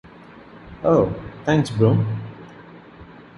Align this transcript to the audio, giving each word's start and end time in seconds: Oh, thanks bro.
Oh, 0.83 1.13
thanks 1.45 1.69
bro. 1.69 2.03